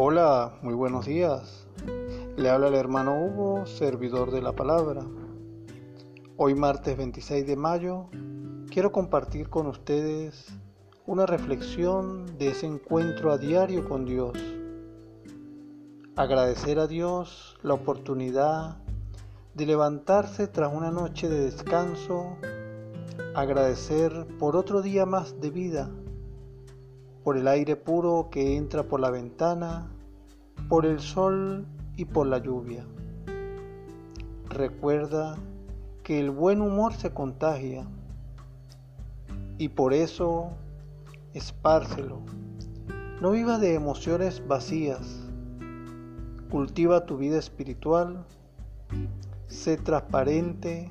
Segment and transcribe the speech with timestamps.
[0.00, 1.66] Hola, muy buenos días.
[2.36, 5.02] Le habla el hermano Hugo, servidor de la palabra.
[6.36, 8.06] Hoy martes 26 de mayo
[8.70, 10.56] quiero compartir con ustedes
[11.04, 14.38] una reflexión de ese encuentro a diario con Dios.
[16.14, 18.76] Agradecer a Dios la oportunidad
[19.54, 22.36] de levantarse tras una noche de descanso,
[23.34, 25.90] agradecer por otro día más de vida
[27.28, 29.86] por el aire puro que entra por la ventana,
[30.70, 32.86] por el sol y por la lluvia.
[34.48, 35.36] Recuerda
[36.02, 37.86] que el buen humor se contagia
[39.58, 40.52] y por eso
[41.34, 42.20] espárcelo.
[43.20, 45.28] No viva de emociones vacías.
[46.50, 48.24] Cultiva tu vida espiritual.
[49.48, 50.90] Sé transparente.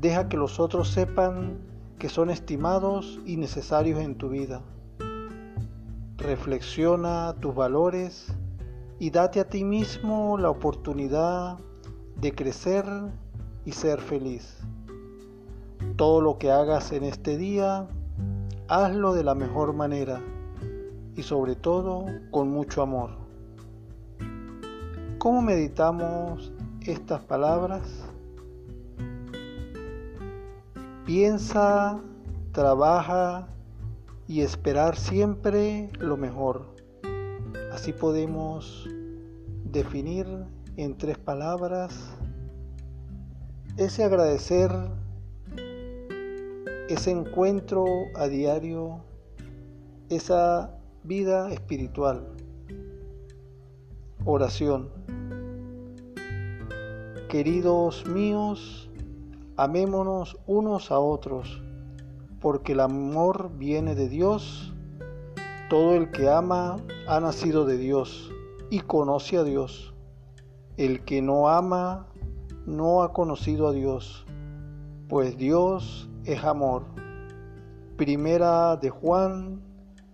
[0.00, 1.56] Deja que los otros sepan
[2.00, 4.60] que son estimados y necesarios en tu vida.
[6.18, 8.26] Reflexiona tus valores
[8.98, 11.58] y date a ti mismo la oportunidad
[12.16, 12.84] de crecer
[13.64, 14.58] y ser feliz.
[15.94, 17.86] Todo lo que hagas en este día,
[18.66, 20.20] hazlo de la mejor manera
[21.14, 23.10] y sobre todo con mucho amor.
[25.18, 27.82] ¿Cómo meditamos estas palabras?
[31.06, 32.00] Piensa,
[32.50, 33.46] trabaja
[34.28, 36.76] y esperar siempre lo mejor.
[37.72, 38.86] Así podemos
[39.64, 40.26] definir
[40.76, 41.98] en tres palabras
[43.78, 44.70] ese agradecer,
[46.88, 49.00] ese encuentro a diario,
[50.10, 52.28] esa vida espiritual.
[54.26, 54.90] Oración.
[57.30, 58.90] Queridos míos,
[59.56, 61.62] amémonos unos a otros
[62.40, 64.74] porque el amor viene de Dios.
[65.68, 68.32] Todo el que ama ha nacido de Dios
[68.70, 69.94] y conoce a Dios.
[70.76, 72.06] El que no ama
[72.66, 74.26] no ha conocido a Dios,
[75.08, 76.84] pues Dios es amor.
[77.96, 79.60] Primera de Juan,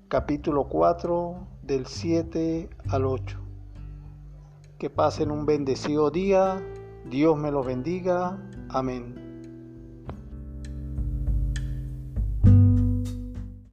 [0.08, 3.38] capítulo 4, del 7 al 8.
[4.78, 6.62] Que pasen un bendecido día,
[7.10, 8.38] Dios me los bendiga,
[8.70, 9.23] amén.